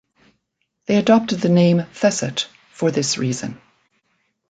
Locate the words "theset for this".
1.93-3.19